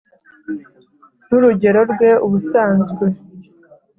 n'urugero 1.27 1.81
rwe 1.91 2.09
ubusanzwe, 2.25 3.05